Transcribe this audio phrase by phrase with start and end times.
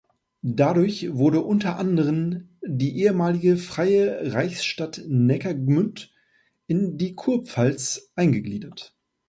[0.41, 6.11] Dadurch wurde unter anderen die ehemalige freie Reichsstadt Neckargemünd
[6.65, 8.95] in die Kurpfalz eingegliedert.